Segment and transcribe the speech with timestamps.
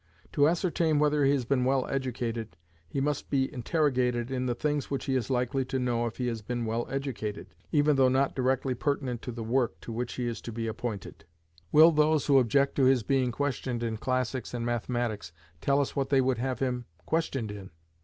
[0.31, 2.57] To ascertain whether he has been well educated,
[2.89, 6.25] he must be interrogated in the things which he is likely to know if he
[6.25, 10.25] has been well educated, even though not directly pertinent to the work to which he
[10.25, 11.23] is to be appointed.
[11.71, 16.09] Will those who object to his being questioned in classics and mathematics, tell us what
[16.09, 17.69] they would have him questioned in?